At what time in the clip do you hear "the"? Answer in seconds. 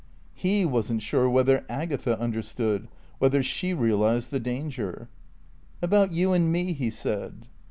4.31-4.39